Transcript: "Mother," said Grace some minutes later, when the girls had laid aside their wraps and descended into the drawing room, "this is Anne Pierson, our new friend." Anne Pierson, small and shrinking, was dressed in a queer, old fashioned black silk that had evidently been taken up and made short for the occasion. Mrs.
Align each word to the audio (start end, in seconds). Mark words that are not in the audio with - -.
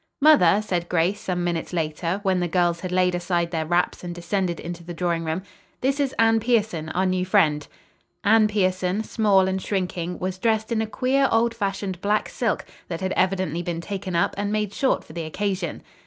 "Mother," 0.19 0.63
said 0.63 0.89
Grace 0.89 1.19
some 1.19 1.43
minutes 1.43 1.73
later, 1.73 2.21
when 2.23 2.39
the 2.39 2.47
girls 2.47 2.79
had 2.79 2.91
laid 2.91 3.13
aside 3.13 3.51
their 3.51 3.67
wraps 3.67 4.03
and 4.03 4.15
descended 4.15 4.59
into 4.59 4.83
the 4.83 4.95
drawing 4.95 5.23
room, 5.25 5.43
"this 5.81 5.99
is 5.99 6.15
Anne 6.17 6.39
Pierson, 6.39 6.89
our 6.89 7.05
new 7.05 7.23
friend." 7.23 7.67
Anne 8.23 8.47
Pierson, 8.47 9.03
small 9.03 9.47
and 9.47 9.61
shrinking, 9.61 10.17
was 10.17 10.39
dressed 10.39 10.71
in 10.71 10.81
a 10.81 10.87
queer, 10.87 11.29
old 11.31 11.53
fashioned 11.53 12.01
black 12.01 12.29
silk 12.29 12.65
that 12.87 13.01
had 13.01 13.11
evidently 13.11 13.61
been 13.61 13.79
taken 13.79 14.15
up 14.15 14.33
and 14.39 14.51
made 14.51 14.73
short 14.73 15.03
for 15.03 15.13
the 15.13 15.21
occasion. 15.23 15.81
Mrs. 15.81 15.99